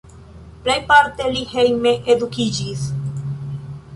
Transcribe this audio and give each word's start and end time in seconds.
Plejparte 0.67 1.27
li 1.35 1.43
hejme 1.51 1.93
edukiĝis. 2.15 2.89